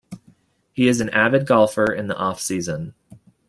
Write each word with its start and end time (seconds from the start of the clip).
He 0.73 0.87
is 0.87 0.99
an 0.99 1.09
avid 1.11 1.45
golfer 1.45 1.85
in 1.93 2.07
the 2.07 2.15
off 2.17 2.41
season. 2.41 2.95